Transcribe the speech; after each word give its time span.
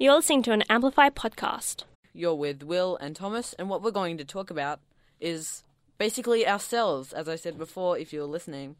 You're 0.00 0.14
listening 0.14 0.42
to 0.44 0.52
an 0.52 0.62
Amplify 0.70 1.10
podcast. 1.10 1.84
You're 2.14 2.34
with 2.34 2.62
Will 2.62 2.96
and 3.02 3.14
Thomas, 3.14 3.52
and 3.58 3.68
what 3.68 3.82
we're 3.82 3.90
going 3.90 4.16
to 4.16 4.24
talk 4.24 4.48
about 4.48 4.80
is 5.20 5.62
basically 5.98 6.48
ourselves, 6.48 7.12
as 7.12 7.28
I 7.28 7.36
said 7.36 7.58
before, 7.58 7.98
if 7.98 8.10
you're 8.10 8.24
listening. 8.24 8.76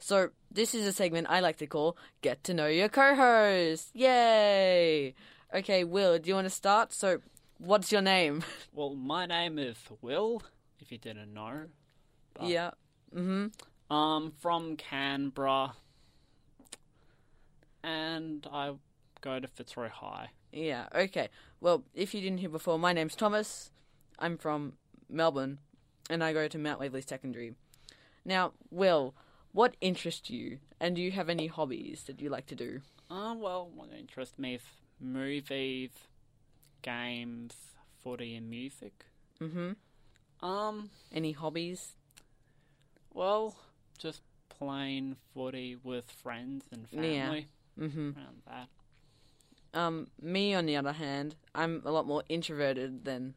So, 0.00 0.30
this 0.50 0.74
is 0.74 0.88
a 0.88 0.92
segment 0.92 1.28
I 1.30 1.38
like 1.38 1.58
to 1.58 1.68
call 1.68 1.96
Get 2.20 2.42
to 2.42 2.52
Know 2.52 2.66
Your 2.66 2.88
Co 2.88 3.14
host. 3.14 3.90
Yay! 3.94 5.14
Okay, 5.54 5.84
Will, 5.84 6.18
do 6.18 6.30
you 6.30 6.34
want 6.34 6.46
to 6.46 6.50
start? 6.50 6.92
So, 6.92 7.20
what's 7.58 7.92
your 7.92 8.02
name? 8.02 8.42
Well, 8.72 8.96
my 8.96 9.26
name 9.26 9.60
is 9.60 9.76
Will, 10.02 10.42
if 10.80 10.90
you 10.90 10.98
didn't 10.98 11.32
know. 11.32 11.66
But, 12.34 12.48
yeah. 12.48 12.70
Mm 13.14 13.52
hmm. 13.88 13.94
Um, 13.94 14.32
from 14.40 14.76
Canberra. 14.78 15.74
And 17.84 18.44
I 18.52 18.72
go 19.24 19.40
to 19.40 19.48
Fitzroy 19.48 19.88
High. 19.88 20.28
Yeah, 20.52 20.86
okay. 20.94 21.30
Well, 21.60 21.82
if 21.94 22.14
you 22.14 22.20
didn't 22.20 22.38
hear 22.38 22.50
before, 22.50 22.78
my 22.78 22.92
name's 22.92 23.16
Thomas. 23.16 23.70
I'm 24.18 24.36
from 24.36 24.74
Melbourne, 25.08 25.58
and 26.10 26.22
I 26.22 26.32
go 26.34 26.46
to 26.46 26.58
Mount 26.58 26.78
Waverley 26.78 27.00
Secondary. 27.02 27.54
Now, 28.24 28.52
Will, 28.70 29.14
what 29.52 29.76
interests 29.80 30.28
you, 30.30 30.58
and 30.78 30.94
do 30.94 31.02
you 31.02 31.10
have 31.12 31.28
any 31.30 31.46
hobbies 31.46 32.04
that 32.06 32.20
you 32.20 32.28
like 32.28 32.46
to 32.46 32.54
do? 32.54 32.82
Uh, 33.10 33.34
well, 33.36 33.70
what 33.74 33.88
interests 33.98 34.38
me 34.38 34.54
is 34.56 34.62
movies, 35.00 35.90
games, 36.82 37.54
footy, 38.02 38.36
and 38.36 38.48
music. 38.50 39.04
Mm-hmm. 39.40 40.46
Um, 40.46 40.90
Any 41.12 41.32
hobbies? 41.32 41.92
well, 43.12 43.56
just 43.98 44.20
playing 44.48 45.16
footy 45.32 45.76
with 45.82 46.10
friends 46.10 46.64
and 46.72 46.86
Yeah. 46.90 47.00
family. 47.26 47.48
Mm-hmm. 47.80 48.10
Around 48.18 48.42
that. 48.46 48.68
Um, 49.74 50.06
me, 50.22 50.54
on 50.54 50.66
the 50.66 50.76
other 50.76 50.92
hand, 50.92 51.34
I'm 51.54 51.82
a 51.84 51.90
lot 51.90 52.06
more 52.06 52.22
introverted 52.28 53.04
than 53.04 53.34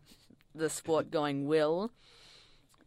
the 0.56 0.70
sport-going 0.70 1.48
Will. 1.48 1.92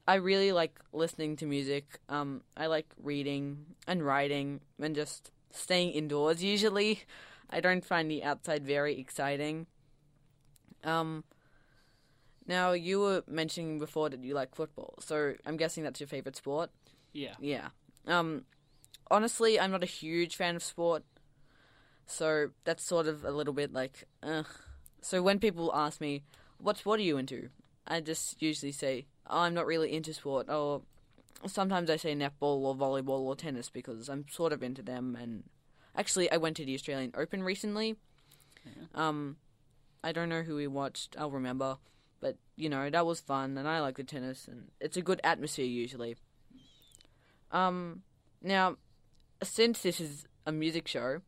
I 0.06 0.14
really 0.14 0.52
like 0.52 0.78
listening 0.92 1.36
to 1.36 1.46
music. 1.46 1.98
Um, 2.08 2.42
I 2.56 2.66
like 2.66 2.86
reading 3.02 3.66
and 3.86 4.04
writing 4.04 4.60
and 4.80 4.94
just 4.94 5.30
staying 5.50 5.90
indoors. 5.92 6.42
Usually, 6.42 7.00
I 7.50 7.60
don't 7.60 7.84
find 7.84 8.10
the 8.10 8.24
outside 8.24 8.64
very 8.64 8.98
exciting. 8.98 9.66
Um, 10.84 11.24
now 12.46 12.72
you 12.72 13.00
were 13.00 13.22
mentioning 13.28 13.78
before 13.78 14.08
that 14.10 14.24
you 14.24 14.34
like 14.34 14.54
football, 14.54 14.94
so 15.00 15.34
I'm 15.44 15.56
guessing 15.56 15.84
that's 15.84 16.00
your 16.00 16.08
favorite 16.08 16.36
sport. 16.36 16.70
Yeah. 17.12 17.34
Yeah. 17.40 17.68
Um, 18.06 18.44
honestly, 19.10 19.60
I'm 19.60 19.70
not 19.70 19.82
a 19.82 19.86
huge 19.86 20.36
fan 20.36 20.56
of 20.56 20.62
sport, 20.62 21.04
so 22.10 22.50
that's 22.64 22.84
sort 22.84 23.06
of 23.06 23.24
a 23.24 23.30
little 23.30 23.54
bit 23.54 23.72
like, 23.72 24.04
ugh. 24.22 24.46
So 25.00 25.22
when 25.22 25.38
people 25.38 25.70
ask 25.74 26.00
me, 26.00 26.24
"What 26.58 26.78
sport 26.78 27.00
are 27.00 27.04
you 27.04 27.16
into?" 27.16 27.50
I 27.86 28.00
just 28.00 28.42
usually 28.42 28.72
say, 28.72 29.06
oh, 29.26 29.40
"I'm 29.40 29.54
not 29.54 29.66
really 29.66 29.92
into 29.92 30.12
sport," 30.12 30.48
or 30.48 30.82
sometimes 31.46 31.88
I 31.88 31.96
say 31.96 32.14
netball 32.14 32.62
or 32.62 32.74
volleyball 32.74 33.20
or 33.20 33.36
tennis 33.36 33.70
because 33.70 34.08
I'm 34.08 34.26
sort 34.28 34.52
of 34.52 34.62
into 34.62 34.82
them. 34.82 35.16
And 35.16 35.44
actually, 35.96 36.30
I 36.30 36.36
went 36.36 36.56
to 36.58 36.64
the 36.64 36.74
Australian 36.74 37.12
Open 37.16 37.42
recently. 37.42 37.96
Um, 38.94 39.36
I 40.04 40.12
don't 40.12 40.28
know 40.28 40.42
who 40.42 40.56
we 40.56 40.66
watched. 40.66 41.16
I'll 41.18 41.30
remember, 41.30 41.78
but 42.20 42.36
you 42.56 42.68
know 42.68 42.90
that 42.90 43.06
was 43.06 43.20
fun, 43.20 43.56
and 43.56 43.66
I 43.68 43.80
like 43.80 43.96
the 43.96 44.04
tennis, 44.04 44.46
and 44.48 44.70
it's 44.80 44.96
a 44.96 45.02
good 45.02 45.20
atmosphere 45.24 45.64
usually. 45.64 46.16
Um, 47.52 48.02
now, 48.42 48.76
since 49.42 49.82
this 49.82 50.00
is 50.00 50.26
a 50.46 50.52
music 50.52 50.86
show, 50.86 51.22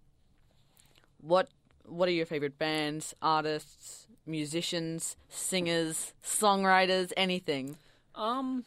what 1.23 1.48
what 1.87 2.09
are 2.09 2.12
your 2.12 2.27
favorite 2.27 2.59
bands, 2.59 3.15
artists, 3.23 4.06
musicians, 4.27 5.17
singers, 5.29 6.12
songwriters, 6.25 7.12
anything? 7.17 7.77
Um, 8.14 8.64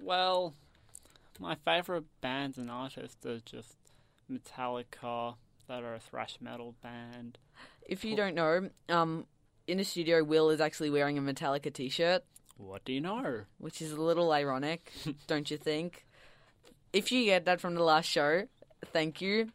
well, 0.00 0.54
my 1.38 1.56
favorite 1.56 2.04
bands 2.20 2.56
and 2.58 2.70
artists 2.70 3.26
are 3.26 3.40
just 3.44 3.76
Metallica, 4.30 5.34
that 5.68 5.82
are 5.82 5.94
a 5.94 6.00
thrash 6.00 6.38
metal 6.40 6.74
band. 6.82 7.38
If 7.86 8.04
you 8.04 8.16
don't 8.16 8.34
know, 8.34 8.70
um, 8.88 9.26
in 9.66 9.78
the 9.78 9.84
studio, 9.84 10.22
Will 10.24 10.50
is 10.50 10.60
actually 10.60 10.90
wearing 10.90 11.18
a 11.18 11.20
Metallica 11.20 11.72
T-shirt, 11.72 12.24
What 12.56 12.84
do 12.84 12.92
you 12.92 13.00
know? 13.00 13.42
which 13.58 13.82
is 13.82 13.92
a 13.92 14.00
little 14.00 14.32
ironic, 14.32 14.92
don't 15.26 15.50
you 15.50 15.56
think? 15.56 16.04
If 16.92 17.10
you 17.12 17.24
get 17.24 17.44
that 17.46 17.60
from 17.60 17.74
the 17.74 17.82
last 17.82 18.06
show, 18.06 18.46
thank 18.92 19.20
you, 19.20 19.50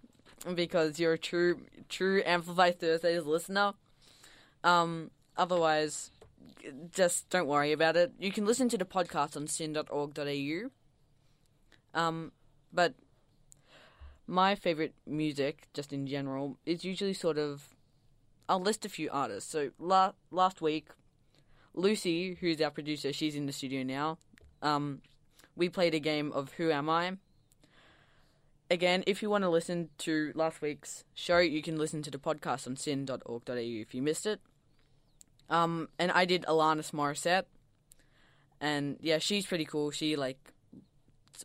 because 0.56 1.00
you're 1.00 1.14
a 1.14 1.18
true 1.18 1.62
true 1.90 2.22
Amplify 2.26 2.72
Thursdays 2.72 3.26
listener. 3.26 3.74
Um, 4.64 5.12
otherwise, 5.38 6.12
just 6.92 7.30
don't 7.30 7.48
worry 7.48 7.72
about 7.72 7.96
it. 7.96 8.14
You 8.20 8.32
can 8.32 8.46
listen 8.46 8.70
to 8.70 8.78
the 8.78 8.86
podcast 8.86 9.36
on 9.36 9.48
syn.org.au. 9.48 10.70
Um, 11.94 12.32
but 12.74 12.94
my 14.28 14.56
favorite 14.56 14.94
music, 15.06 15.68
just 15.74 15.94
in 15.94 16.06
general, 16.06 16.58
is 16.66 16.84
usually 16.84 17.14
sort 17.14 17.38
of. 17.38 17.70
I'll 18.50 18.62
list 18.62 18.86
a 18.86 18.90
few 18.90 19.10
artists. 19.12 19.52
So 19.52 19.72
la- 19.78 20.14
last 20.32 20.62
week, 20.62 20.88
Lucy, 21.74 22.36
who's 22.40 22.62
our 22.62 22.72
producer, 22.72 23.12
she's 23.12 23.36
in 23.36 23.46
the 23.46 23.52
studio 23.52 23.84
now. 23.84 24.18
Um, 24.62 25.02
we 25.56 25.68
played 25.70 25.94
a 25.94 26.00
game 26.00 26.32
of 26.32 26.54
Who 26.54 26.72
Am 26.72 26.90
I? 26.90 27.18
Again, 28.70 29.04
if 29.08 29.22
you 29.22 29.30
want 29.30 29.44
to 29.44 29.50
listen 29.50 29.90
to 30.00 30.32
last 30.36 30.62
week's 30.62 31.06
show, 31.14 31.38
you 31.38 31.62
can 31.62 31.78
listen 31.78 32.02
to 32.02 32.12
the 32.12 32.18
podcast 32.18 32.68
on 32.68 32.76
syn.org.au 32.76 33.54
if 33.56 33.96
you 33.96 34.02
missed 34.02 34.26
it. 34.26 34.42
Um, 35.50 35.88
and 35.98 36.12
I 36.12 36.26
did 36.26 36.44
Alanis 36.44 36.92
Morissette, 36.92 37.46
and 38.60 38.98
yeah, 39.02 39.20
she's 39.20 39.46
pretty 39.46 39.64
cool. 39.64 39.92
She 39.92 40.18
like 40.18 40.54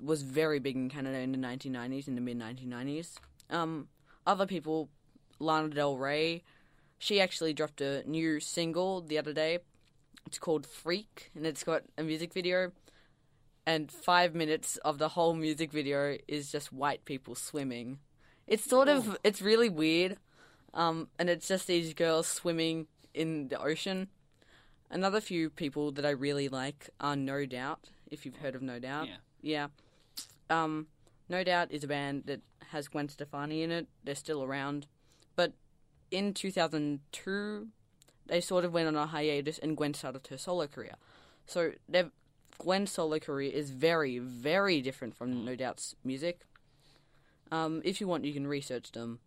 was 0.01 0.23
very 0.23 0.59
big 0.59 0.75
in 0.75 0.89
Canada 0.89 1.19
in 1.19 1.31
the 1.31 1.39
1990s, 1.39 2.09
in 2.09 2.17
the 2.17 2.21
mid 2.21 2.39
1990s. 2.39 3.19
Um, 3.51 3.89
other 4.27 4.47
people, 4.47 4.89
Lana 5.39 5.69
Del 5.69 5.97
Rey, 5.97 6.43
she 6.99 7.21
actually 7.21 7.53
dropped 7.53 7.81
a 7.81 8.09
new 8.09 8.41
single 8.41 9.01
the 9.01 9.19
other 9.19 9.33
day. 9.33 9.59
It's 10.27 10.39
called 10.39 10.67
Freak, 10.67 11.31
and 11.35 11.47
it's 11.47 11.63
got 11.63 11.83
a 11.97 12.03
music 12.03 12.33
video. 12.33 12.73
And 13.67 13.91
five 13.93 14.35
minutes 14.35 14.77
of 14.79 14.99
the 14.99 15.11
whole 15.11 15.35
music 15.35 15.71
video 15.73 16.17
is 16.27 16.51
just 16.51 16.73
white 16.73 17.05
people 17.05 17.35
swimming. 17.35 17.99
It's 18.47 18.65
sort 18.65 18.89
of, 18.89 19.17
it's 19.23 19.41
really 19.41 19.69
weird. 19.69 20.17
Um, 20.75 21.09
and 21.19 21.31
it's 21.31 21.47
just 21.47 21.67
these 21.69 21.95
girls 21.95 22.27
swimming 22.27 22.87
in 23.15 23.49
the 23.49 23.61
ocean. 23.61 24.09
Another 24.91 25.21
few 25.21 25.49
people 25.49 25.93
that 25.93 26.05
I 26.05 26.11
really 26.11 26.49
like 26.49 26.91
are 27.01 27.15
No 27.15 27.47
Doubt, 27.47 27.91
if 28.11 28.27
you've 28.27 28.37
heard 28.37 28.55
of 28.55 28.63
No 28.63 28.79
Doubt. 28.79 29.07
Yeah. 29.09 29.17
Yeah. 29.43 29.67
Um, 30.51 30.89
no 31.29 31.45
Doubt 31.45 31.71
is 31.71 31.85
a 31.85 31.89
band 31.89 32.25
that 32.27 32.41
has 32.71 32.89
Gwen 32.89 33.09
Stefani 33.09 33.63
in 33.63 33.71
it. 33.71 33.87
They're 34.03 34.15
still 34.15 34.43
around. 34.43 34.87
But 35.37 35.53
in 36.11 36.35
2002, 36.35 37.69
they 38.27 38.41
sort 38.41 38.65
of 38.65 38.73
went 38.73 38.89
on 38.89 38.97
a 38.97 39.07
hiatus 39.07 39.59
and 39.59 39.77
Gwen 39.77 39.95
started 39.95 40.27
her 40.29 40.37
solo 40.39 40.67
career. 40.67 40.95
So 41.47 41.73
they've- 41.89 42.11
Gwen's 42.59 42.91
solo 42.91 43.19
career 43.19 43.51
is 43.53 43.71
very, 43.71 44.19
very 44.19 44.81
different 44.81 45.17
from 45.17 45.45
No 45.45 45.57
Doubt's 45.57 45.97
music. 46.05 46.41
Um, 47.51 47.83
if 47.85 48.01
you 48.01 48.09
want, 48.09 48.25
you 48.25 48.33
can 48.33 48.47
research 48.47 48.93
them. 48.93 49.19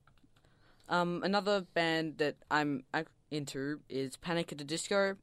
Um, 0.90 1.22
another 1.24 1.62
band 1.74 2.18
that 2.18 2.36
I'm 2.50 2.84
into 3.32 3.80
is 3.90 4.18
Panic 4.18 4.52
at 4.52 4.58
the 4.58 4.64
Disco. 4.64 5.16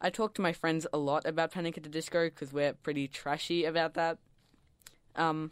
I 0.00 0.10
talk 0.10 0.34
to 0.34 0.42
my 0.42 0.52
friends 0.52 0.86
a 0.92 0.98
lot 0.98 1.26
about 1.26 1.52
Panic 1.52 1.76
at 1.76 1.82
the 1.82 1.90
Disco 1.90 2.26
because 2.26 2.52
we're 2.52 2.72
pretty 2.72 3.06
trashy 3.06 3.64
about 3.64 3.94
that. 3.94 4.18
Um, 5.16 5.50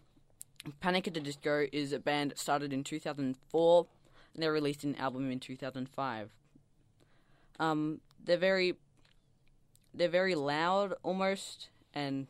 Panic 0.81 1.07
at 1.07 1.15
the 1.15 1.21
Disco 1.21 1.67
is 1.73 1.93
a 1.93 1.99
band 1.99 2.31
that 2.31 2.39
started 2.39 2.73
in 2.73 2.85
2004 2.85 3.87
and 4.35 4.43
they 4.43 4.49
released 4.49 4.85
an 4.85 4.95
album 4.97 5.31
in 5.31 5.41
2005. 5.41 6.31
Um, 7.61 8.01
they're 8.25 8.37
very, 8.37 8.77
they're 9.99 10.09
very 10.09 10.35
loud 10.35 10.95
almost, 11.03 11.69
and 11.95 12.29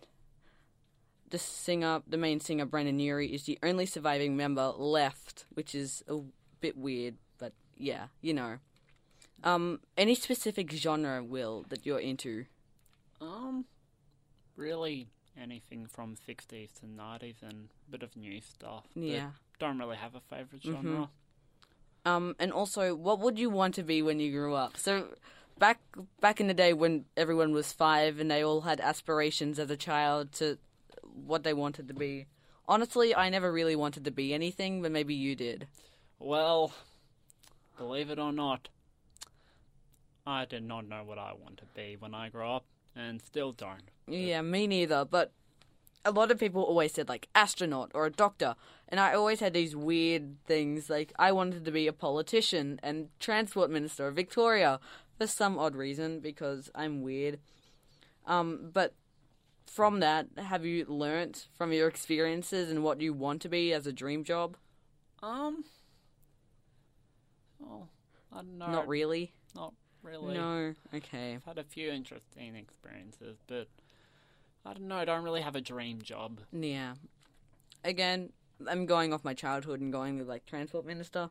the 1.30 1.38
singer, 1.38 2.02
the 2.06 2.16
main 2.16 2.40
singer, 2.40 2.64
Brendon 2.64 2.98
Urie, 2.98 3.34
is 3.34 3.44
the 3.44 3.58
only 3.62 3.86
surviving 3.86 4.36
member 4.36 4.68
left, 4.76 5.44
which 5.50 5.74
is 5.74 6.02
a 6.08 6.18
bit 6.60 6.76
weird, 6.76 7.16
but 7.38 7.52
yeah, 7.76 8.06
you 8.22 8.32
know. 8.34 8.58
Um, 9.44 9.80
any 9.96 10.14
specific 10.14 10.72
genre, 10.72 11.22
Will, 11.22 11.64
that 11.68 11.86
you're 11.86 12.00
into? 12.00 12.46
Um, 13.20 13.66
really 14.56 15.08
anything 15.40 15.86
from 15.86 16.16
60s 16.16 16.72
to 16.80 16.86
90s 16.86 17.36
and 17.42 17.68
a 17.86 17.90
bit 17.90 18.02
of 18.02 18.16
new 18.16 18.40
stuff. 18.40 18.86
Yeah. 18.96 19.30
Don't 19.60 19.78
really 19.78 19.96
have 19.96 20.14
a 20.16 20.20
favorite 20.20 20.62
Mhm. 20.62 20.72
genre. 20.72 21.10
Um, 22.04 22.34
and 22.38 22.52
also, 22.52 22.94
what 22.94 23.20
would 23.20 23.38
you 23.38 23.50
want 23.50 23.74
to 23.76 23.82
be 23.82 24.02
when 24.02 24.18
you 24.18 24.32
grew 24.32 24.54
up? 24.54 24.76
So, 24.76 25.14
back 25.58 25.80
back 26.20 26.40
in 26.40 26.46
the 26.46 26.54
day 26.54 26.72
when 26.72 27.04
everyone 27.16 27.52
was 27.52 27.72
five 27.72 28.18
and 28.18 28.30
they 28.30 28.44
all 28.44 28.62
had 28.62 28.80
aspirations 28.80 29.58
as 29.58 29.70
a 29.70 29.76
child 29.76 30.32
to 30.32 30.58
what 31.02 31.42
they 31.42 31.52
wanted 31.52 31.88
to 31.88 31.94
be. 31.94 32.26
Honestly, 32.66 33.14
I 33.14 33.30
never 33.30 33.50
really 33.50 33.76
wanted 33.76 34.04
to 34.04 34.10
be 34.10 34.34
anything, 34.34 34.82
but 34.82 34.92
maybe 34.92 35.14
you 35.14 35.34
did. 35.34 35.66
Well, 36.18 36.72
believe 37.76 38.10
it 38.10 38.18
or 38.18 38.32
not, 38.32 38.68
I 40.26 40.44
did 40.44 40.64
not 40.64 40.86
know 40.86 41.02
what 41.04 41.18
I 41.18 41.32
wanted 41.32 41.58
to 41.58 41.66
be 41.74 41.96
when 41.98 42.14
I 42.14 42.28
grew 42.28 42.46
up, 42.46 42.66
and 42.94 43.22
still 43.22 43.52
don't. 43.52 43.90
Yeah, 44.06 44.42
me 44.42 44.66
neither. 44.66 45.06
But 45.06 45.32
a 46.04 46.10
lot 46.10 46.30
of 46.30 46.38
people 46.38 46.62
always 46.62 46.92
said 46.92 47.08
like 47.08 47.28
astronaut 47.34 47.90
or 47.94 48.06
a 48.06 48.10
doctor, 48.10 48.54
and 48.88 49.00
I 49.00 49.14
always 49.14 49.40
had 49.40 49.54
these 49.54 49.74
weird 49.74 50.44
things 50.44 50.90
like 50.90 51.12
I 51.18 51.32
wanted 51.32 51.64
to 51.64 51.70
be 51.70 51.86
a 51.86 51.92
politician 51.92 52.78
and 52.82 53.08
transport 53.18 53.70
minister 53.70 54.08
of 54.08 54.16
Victoria 54.16 54.80
for 55.18 55.26
some 55.26 55.58
odd 55.58 55.76
reason 55.76 56.20
because 56.20 56.70
I'm 56.74 57.02
weird. 57.02 57.40
Um, 58.26 58.70
but 58.72 58.94
from 59.66 60.00
that, 60.00 60.28
have 60.38 60.64
you 60.64 60.86
learnt 60.86 61.48
from 61.56 61.72
your 61.72 61.88
experiences 61.88 62.70
and 62.70 62.82
what 62.82 63.00
you 63.00 63.12
want 63.12 63.42
to 63.42 63.48
be 63.48 63.72
as 63.72 63.86
a 63.86 63.92
dream 63.92 64.24
job? 64.24 64.56
Um. 65.22 65.64
Oh, 67.62 67.88
I 68.32 68.36
don't 68.36 68.58
know. 68.58 68.70
Not 68.70 68.88
really. 68.88 69.32
Not 69.54 69.74
really. 70.02 70.34
No. 70.34 70.74
Okay. 70.94 71.34
I've 71.34 71.44
had 71.44 71.58
a 71.58 71.64
few 71.64 71.90
interesting 71.90 72.54
experiences, 72.54 73.38
but 73.46 73.66
I 74.64 74.72
don't 74.72 74.88
know. 74.88 74.96
I 74.96 75.04
don't 75.04 75.24
really 75.24 75.42
have 75.42 75.56
a 75.56 75.60
dream 75.60 76.00
job. 76.02 76.40
Yeah. 76.52 76.94
Again, 77.84 78.30
I'm 78.66 78.86
going 78.86 79.12
off 79.12 79.24
my 79.24 79.34
childhood 79.34 79.80
and 79.80 79.92
going 79.92 80.18
with 80.18 80.28
like 80.28 80.46
transport 80.46 80.86
minister, 80.86 81.30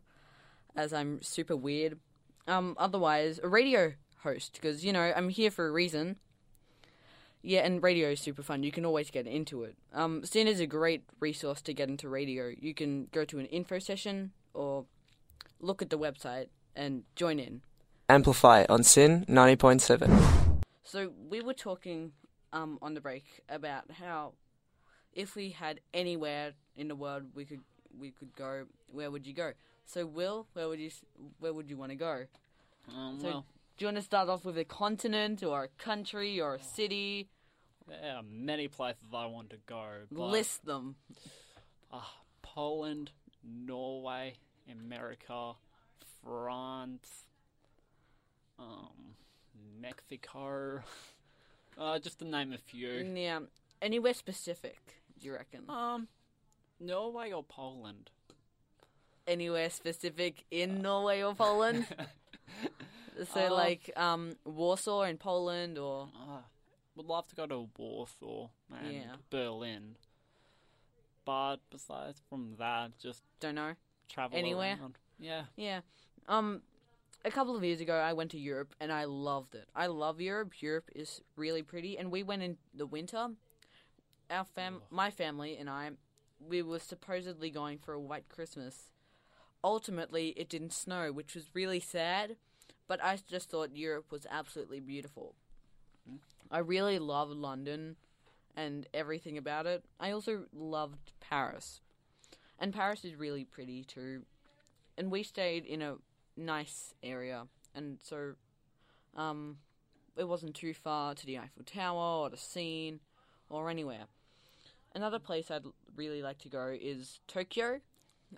as 0.75 0.93
I'm 0.93 1.21
super 1.21 1.55
weird. 1.55 1.99
Um, 2.47 2.75
otherwise, 2.77 3.39
a 3.43 3.47
radio 3.47 3.93
host 4.23 4.53
because 4.53 4.83
you 4.85 4.93
know 4.93 5.13
I'm 5.15 5.29
here 5.29 5.51
for 5.51 5.67
a 5.67 5.71
reason. 5.71 6.17
Yeah, 7.43 7.61
and 7.61 7.81
radio 7.81 8.09
is 8.09 8.19
super 8.19 8.41
fun. 8.41 8.63
You 8.63 8.71
can 8.71 8.85
always 8.85 9.11
get 9.11 9.27
into 9.27 9.63
it. 9.63 9.77
Um, 9.93 10.25
SYN 10.25 10.47
is 10.47 10.59
a 10.59 10.65
great 10.65 11.03
resource 11.19 11.61
to 11.61 11.73
get 11.73 11.87
into 11.87 12.09
radio. 12.09 12.51
You 12.59 12.73
can 12.73 13.07
go 13.11 13.25
to 13.25 13.39
an 13.39 13.45
info 13.45 13.79
session 13.79 14.31
or 14.53 14.85
look 15.59 15.81
at 15.81 15.89
the 15.89 15.97
website 15.97 16.47
and 16.75 17.03
join 17.15 17.39
in. 17.39 17.61
Amplify 18.09 18.65
on 18.67 18.83
SYN 18.83 19.25
90.7. 19.25 20.63
So 20.83 21.11
we 21.29 21.41
were 21.41 21.53
talking 21.53 22.11
um, 22.53 22.79
on 22.81 22.95
the 22.95 23.01
break 23.01 23.25
about 23.49 23.91
how 23.91 24.33
if 25.13 25.35
we 25.35 25.49
had 25.49 25.79
anywhere 25.93 26.53
in 26.75 26.87
the 26.87 26.95
world 26.95 27.23
we 27.33 27.45
could 27.45 27.61
we 27.99 28.11
could 28.11 28.35
go, 28.35 28.65
where 28.87 29.09
would 29.09 29.25
you 29.25 29.33
go? 29.33 29.53
So 29.87 30.05
Will, 30.05 30.47
where 30.53 30.67
would 30.67 30.79
you 30.79 30.91
where 31.39 31.53
would 31.53 31.69
you 31.69 31.77
want 31.77 31.91
to 31.91 31.95
go? 31.95 32.25
Um, 32.93 33.19
So- 33.19 33.27
well, 33.27 33.45
Do 33.77 33.85
you 33.85 33.87
want 33.87 33.97
to 33.97 34.01
start 34.03 34.27
off 34.27 34.43
with 34.43 34.57
a 34.57 34.65
continent 34.65 35.43
or 35.43 35.63
a 35.65 35.67
country 35.69 36.39
or 36.41 36.55
a 36.55 36.63
city? 36.63 37.29
there 37.87 38.15
are 38.17 38.23
many 38.23 38.67
places 38.67 39.13
I 39.13 39.27
want 39.27 39.49
to 39.51 39.57
go. 39.65 40.05
But, 40.11 40.19
List 40.31 40.65
them. 40.65 40.97
Ah, 41.91 42.21
Poland, 42.41 43.11
Norway, 43.43 44.35
America, 44.69 45.53
France, 46.23 47.27
um, 48.59 49.15
Mexico. 49.79 50.81
Uh, 51.79 51.99
just 51.99 52.17
to 52.17 52.25
name 52.25 52.51
a 52.53 52.57
few. 52.57 52.89
Yeah, 52.89 53.41
anywhere 53.83 54.15
specific? 54.15 54.79
Do 55.19 55.27
you 55.27 55.33
reckon? 55.35 55.69
Um, 55.69 56.07
Norway 56.79 57.31
or 57.31 57.43
Poland? 57.43 58.09
Anywhere 59.27 59.69
specific 59.69 60.45
in 60.51 60.81
Norway 60.81 61.21
or 61.21 61.35
Poland? 61.35 61.85
so 63.33 63.47
Uh, 63.47 63.53
like 63.53 63.91
um, 63.97 64.37
Warsaw 64.45 65.01
in 65.03 65.17
Poland 65.17 65.77
or 65.77 66.09
Uh, 66.15 66.41
would 66.95 67.05
love 67.05 67.27
to 67.27 67.35
go 67.35 67.45
to 67.45 67.69
Warsaw 67.77 68.47
and 68.71 68.93
Yeah. 68.93 69.15
Berlin. 69.29 69.97
But 71.25 71.57
besides 71.69 72.21
from 72.29 72.55
that, 72.57 72.97
just 72.97 73.21
don't 73.41 73.55
know. 73.55 73.75
travel 74.07 74.37
Anywhere? 74.37 74.77
around. 74.79 74.97
Yeah. 75.19 75.45
Yeah. 75.57 75.81
Um, 76.29 76.61
a 77.25 77.31
couple 77.31 77.55
of 77.57 77.63
years 77.65 77.81
ago, 77.81 77.95
I 77.95 78.13
went 78.13 78.31
to 78.31 78.39
Europe 78.39 78.73
and 78.79 78.91
I 78.93 79.03
loved 79.03 79.53
it. 79.55 79.67
I 79.75 79.87
love 79.87 80.21
Europe. 80.21 80.61
Europe 80.61 80.89
is 80.95 81.21
really 81.35 81.63
pretty, 81.63 81.97
and 81.97 82.09
we 82.11 82.23
went 82.23 82.43
in 82.43 82.57
the 82.73 82.85
winter. 82.85 83.27
Our 84.29 84.45
fam, 84.45 84.81
my 84.89 85.11
family 85.11 85.57
and 85.57 85.69
I, 85.69 85.91
we 86.39 86.61
were 86.61 86.79
supposedly 86.79 87.49
going 87.49 87.77
for 87.79 87.93
a 87.93 87.99
white 87.99 88.29
Christmas. 88.29 88.91
Ultimately, 89.63 90.29
it 90.29 90.49
didn't 90.49 90.73
snow, 90.73 91.11
which 91.11 91.35
was 91.35 91.53
really 91.53 91.79
sad. 91.79 92.37
But 92.87 93.03
I 93.03 93.17
just 93.29 93.49
thought 93.49 93.75
Europe 93.75 94.11
was 94.11 94.25
absolutely 94.29 94.79
beautiful. 94.79 95.35
I 96.49 96.59
really 96.59 96.99
loved 96.99 97.33
London 97.33 97.97
and 98.55 98.87
everything 98.93 99.37
about 99.37 99.65
it. 99.65 99.83
I 99.99 100.11
also 100.11 100.45
loved 100.53 101.11
Paris. 101.19 101.81
And 102.59 102.73
Paris 102.73 103.03
is 103.03 103.15
really 103.15 103.43
pretty 103.43 103.83
too. 103.83 104.23
And 104.97 105.11
we 105.11 105.21
stayed 105.23 105.65
in 105.65 105.81
a 105.81 105.95
nice 106.35 106.93
area. 107.03 107.47
And 107.75 107.99
so 108.01 108.33
um 109.15 109.57
it 110.15 110.27
wasn't 110.27 110.55
too 110.55 110.73
far 110.73 111.13
to 111.13 111.25
the 111.25 111.37
Eiffel 111.37 111.63
Tower 111.63 112.23
or 112.23 112.29
the 112.29 112.37
Seine 112.37 112.99
or 113.49 113.69
anywhere. 113.69 114.05
Another 114.95 115.19
place 115.19 115.51
I'd 115.51 115.65
really 115.95 116.23
like 116.23 116.39
to 116.39 116.49
go 116.49 116.75
is 116.79 117.19
Tokyo. 117.27 117.81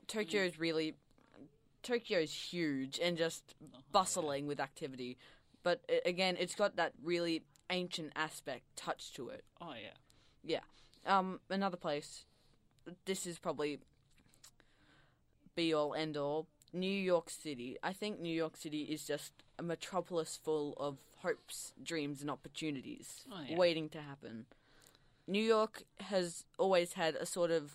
Tokyo 0.07 0.41
is 0.41 0.59
really 0.59 0.95
Tokyo 1.83 2.19
is 2.19 2.33
huge 2.33 2.99
and 3.01 3.17
just 3.17 3.55
bustling 3.91 4.47
with 4.47 4.59
activity. 4.59 5.17
But 5.63 5.81
again, 6.05 6.35
it's 6.39 6.55
got 6.55 6.75
that 6.77 6.93
really 7.03 7.43
ancient 7.69 8.11
aspect 8.15 8.63
touch 8.75 9.13
to 9.13 9.29
it. 9.29 9.43
Oh 9.61 9.73
yeah. 9.73 10.59
Yeah. 11.05 11.17
Um, 11.17 11.39
another 11.49 11.77
place. 11.77 12.25
This 13.05 13.25
is 13.27 13.37
probably 13.39 13.79
be 15.55 15.73
all 15.73 15.93
end 15.93 16.17
all. 16.17 16.47
New 16.71 16.87
York 16.89 17.29
City. 17.29 17.77
I 17.81 17.93
think 17.93 18.19
New 18.19 18.33
York 18.33 18.55
City 18.55 18.83
is 18.83 19.05
just 19.05 19.31
a 19.57 19.63
metropolis 19.63 20.39
full 20.41 20.73
of 20.77 20.97
hopes, 21.23 21.73
dreams, 21.83 22.21
and 22.21 22.29
opportunities 22.29 23.25
Oh, 23.31 23.41
yeah. 23.47 23.57
waiting 23.57 23.89
to 23.89 24.01
happen. 24.01 24.45
New 25.27 25.41
York 25.43 25.83
has 25.99 26.45
always 26.57 26.93
had 26.93 27.15
a 27.15 27.25
sort 27.25 27.51
of 27.51 27.73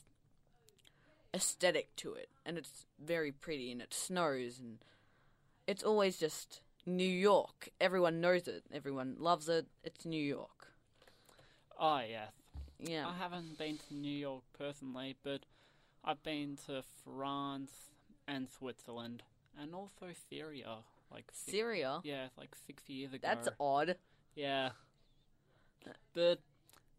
aesthetic 1.34 1.94
to 1.96 2.14
it, 2.14 2.28
and 2.46 2.56
it's 2.56 2.86
very 3.04 3.32
pretty, 3.32 3.72
and 3.72 3.82
it 3.82 3.92
snows, 3.92 4.58
and 4.60 4.78
it's 5.66 5.82
always 5.82 6.16
just 6.16 6.60
New 6.86 7.04
York. 7.04 7.68
Everyone 7.80 8.20
knows 8.20 8.46
it. 8.48 8.62
Everyone 8.72 9.16
loves 9.18 9.48
it. 9.48 9.66
It's 9.82 10.04
New 10.06 10.22
York. 10.22 10.68
Oh 11.78 12.00
yeah. 12.08 12.26
Yeah. 12.78 13.08
I 13.08 13.14
haven't 13.16 13.58
been 13.58 13.78
to 13.88 13.94
New 13.94 14.16
York 14.16 14.42
personally, 14.56 15.16
but 15.24 15.40
I've 16.04 16.22
been 16.22 16.56
to 16.66 16.82
France 17.04 17.72
and 18.28 18.48
Switzerland, 18.48 19.22
and 19.60 19.74
also 19.74 20.06
Syria. 20.30 20.78
Like 21.12 21.30
Syria. 21.32 22.00
yeah, 22.02 22.26
like 22.36 22.54
six 22.66 22.88
years 22.88 23.12
ago. 23.12 23.20
That's 23.22 23.48
odd. 23.60 23.96
yeah. 24.34 24.70
But 26.14 26.40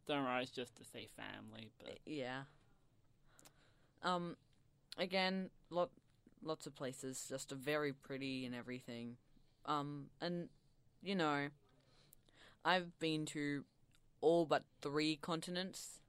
don't 0.07 0.23
worry, 0.23 0.43
it's 0.43 0.51
just 0.51 0.75
to 0.77 0.83
see 0.83 1.07
family. 1.17 1.71
But 1.83 1.99
Yeah. 2.05 2.43
Um, 4.05 4.37
again, 4.97 5.49
lot, 5.69 5.89
lots 6.43 6.67
of 6.67 6.75
places 6.75 7.25
just 7.27 7.51
very 7.51 7.91
pretty 7.91 8.45
and 8.45 8.55
everything. 8.55 9.17
Um, 9.65 10.05
and 10.21 10.47
you 11.03 11.15
know, 11.15 11.47
I've 12.63 12.97
been 12.99 13.25
to 13.27 13.65
all 14.21 14.45
but 14.45 14.63
three 14.81 15.17
continents, 15.17 15.99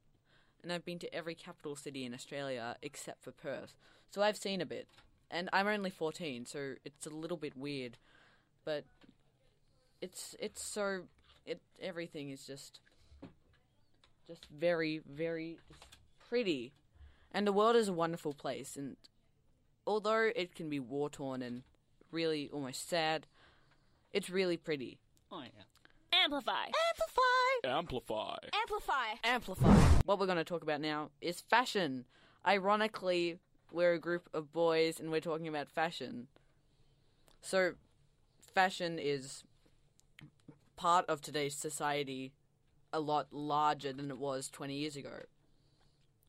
and 0.63 0.73
I've 0.73 0.85
been 0.85 0.99
to 1.01 1.15
every 1.15 1.35
capital 1.35 1.75
city 1.75 2.05
in 2.05 2.15
Australia 2.15 2.77
except 2.83 3.25
for 3.25 3.33
Perth. 3.33 3.75
So 4.11 4.23
I've 4.23 4.37
seen 4.37 4.61
a 4.61 4.67
bit, 4.67 4.89
and 5.31 5.49
I'm 5.53 5.67
only 5.67 5.91
14, 5.91 6.47
so 6.47 6.75
it's 6.85 7.07
a 7.07 7.11
little 7.11 7.37
bit 7.37 7.57
weird, 7.57 7.99
but 8.65 8.85
it's 10.01 10.37
it's 10.39 10.63
so 10.63 11.03
it 11.47 11.61
everything 11.81 12.31
is 12.31 12.47
just 12.47 12.81
just 14.29 14.47
very 14.47 15.01
very 15.11 15.59
pretty, 16.29 16.73
and 17.37 17.47
the 17.47 17.53
world 17.53 17.77
is 17.77 17.87
a 17.87 17.93
wonderful 17.93 18.33
place. 18.33 18.77
And 18.77 18.97
although 19.87 20.31
it 20.35 20.55
can 20.55 20.71
be 20.71 20.81
war 20.81 21.11
torn 21.11 21.43
and 21.43 21.65
really 22.11 22.49
almost 22.51 22.89
sad, 22.89 23.27
it's 24.11 24.31
really 24.31 24.57
pretty. 24.57 24.99
oh 25.31 25.43
yeah. 25.43 25.65
Amplify. 26.25 26.65
Amplify. 26.89 27.77
Amplify. 27.79 28.37
Amplify. 28.55 29.05
Amplify. 29.23 29.75
What 30.07 30.19
we're 30.19 30.25
going 30.27 30.39
to 30.39 30.45
talk 30.45 30.63
about 30.63 30.81
now 30.81 31.11
is 31.21 31.43
fashion. 31.43 32.07
Ironically, 32.47 33.39
we're 33.71 33.93
a 33.93 33.99
group 33.99 34.31
of 34.33 34.51
boys 34.51 34.99
and 34.99 35.11
we're 35.11 35.21
talking 35.21 35.47
about 35.47 35.69
fashion. 35.69 36.29
So, 37.43 37.75
fashion 38.55 38.99
is 38.99 39.45
part 40.77 41.05
of 41.07 41.21
today's 41.21 41.55
society 41.55 42.33
a 42.95 42.99
lot 43.01 43.27
larger 43.31 43.93
than 43.93 44.11
it 44.11 44.19
was 44.19 44.49
20 44.49 44.75
years 44.75 44.97
ago. 44.97 45.21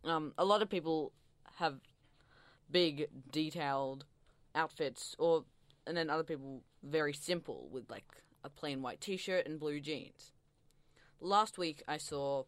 Um, 0.08 0.34
a 0.38 0.46
lot 0.46 0.62
of 0.62 0.70
people 0.70 1.12
have 1.58 1.76
big, 2.72 3.08
detailed 3.32 4.06
outfits, 4.56 5.16
or 5.20 5.44
and 5.86 5.96
then 5.96 6.10
other 6.10 6.24
people 6.24 6.62
very 6.84 7.14
simple 7.14 7.68
with 7.72 7.90
like 7.90 8.06
a 8.44 8.50
plain 8.50 8.82
white 8.82 9.02
t-shirt 9.02 9.46
and 9.46 9.60
blue 9.60 9.80
jeans. 9.80 10.32
Last 11.20 11.58
week 11.58 11.84
I 11.88 11.98
saw 11.98 12.44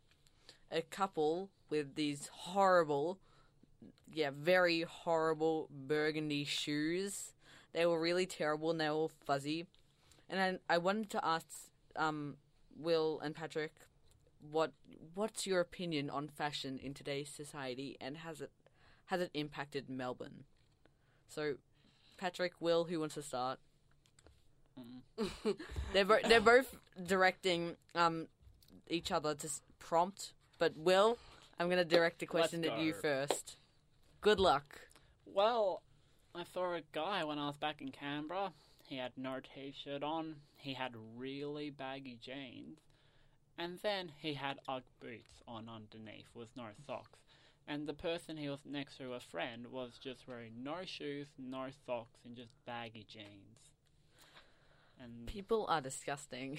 a 0.71 0.81
couple 0.81 1.49
with 1.69 1.95
these 1.95 2.29
horrible, 2.31 3.19
yeah, 4.11 4.31
very 4.33 4.81
horrible 4.81 5.69
burgundy 5.71 6.43
shoes 6.43 7.33
They 7.73 7.85
were 7.85 7.99
really 7.99 8.25
terrible 8.25 8.71
and 8.71 8.81
they 8.81 8.89
were 8.89 9.07
fuzzy. 9.25 9.67
And 10.29 10.59
I, 10.69 10.75
I 10.75 10.77
wanted 10.77 11.09
to 11.11 11.25
ask 11.25 11.45
um, 11.95 12.35
Will 12.77 13.19
and 13.23 13.35
Patrick, 13.35 13.73
what 14.39 14.73
what's 15.13 15.45
your 15.47 15.59
opinion 15.59 16.09
on 16.09 16.27
fashion 16.27 16.79
in 16.79 16.93
today's 16.93 17.29
society, 17.29 17.97
and 17.99 18.17
has 18.17 18.41
it 18.41 18.51
has 19.05 19.21
it 19.21 19.31
impacted 19.33 19.89
Melbourne? 19.89 20.43
So, 21.27 21.55
Patrick, 22.17 22.53
Will, 22.59 22.85
who 22.85 22.99
wants 22.99 23.15
to 23.15 23.21
start? 23.23 23.59
they're 25.93 26.05
bo- 26.05 26.19
they're 26.27 26.39
both 26.41 26.75
directing 27.05 27.75
um 27.95 28.27
each 28.89 29.11
other 29.11 29.35
to 29.35 29.47
s- 29.47 29.61
prompt, 29.77 30.33
but 30.57 30.75
Will, 30.77 31.17
I'm 31.59 31.69
gonna 31.69 31.83
direct 31.85 32.19
the 32.19 32.25
question 32.25 32.63
at 32.65 32.79
you 32.79 32.93
first. 32.93 33.57
Good 34.21 34.39
luck. 34.39 34.81
Well, 35.25 35.81
I 36.33 36.43
saw 36.53 36.73
a 36.73 36.81
guy 36.93 37.23
when 37.23 37.37
I 37.39 37.47
was 37.47 37.57
back 37.57 37.81
in 37.81 37.89
Canberra. 37.91 38.53
He 38.87 38.97
had 38.97 39.11
no 39.17 39.39
t-shirt 39.53 40.01
on. 40.03 40.35
He 40.55 40.73
had 40.73 40.93
really 41.15 41.69
baggy 41.69 42.17
jeans, 42.21 42.79
and 43.59 43.77
then 43.83 44.11
he 44.17 44.33
had 44.33 44.57
UGG 44.67 44.83
boots 44.99 45.43
on 45.47 45.69
underneath 45.69 46.29
with 46.33 46.49
no 46.55 46.67
socks. 46.87 47.19
And 47.67 47.85
the 47.85 47.93
person 47.93 48.37
he 48.37 48.49
was 48.49 48.61
next 48.65 48.97
to, 48.97 49.13
a 49.13 49.19
friend, 49.19 49.67
was 49.71 49.99
just 50.03 50.27
wearing 50.27 50.63
no 50.63 50.77
shoes, 50.85 51.27
no 51.37 51.67
socks, 51.85 52.19
and 52.25 52.35
just 52.35 52.49
baggy 52.65 53.05
jeans. 53.07 53.59
And 54.99 55.27
People 55.27 55.65
are 55.69 55.79
disgusting. 55.81 56.57